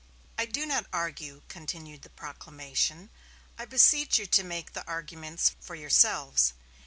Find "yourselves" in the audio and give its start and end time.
5.75-6.53